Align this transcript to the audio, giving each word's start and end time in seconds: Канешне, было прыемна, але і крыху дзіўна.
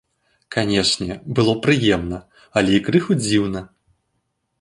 Канешне, 0.55 1.17
было 1.39 1.53
прыемна, 1.65 2.19
але 2.61 2.71
і 2.77 2.81
крыху 2.87 3.19
дзіўна. 3.25 3.61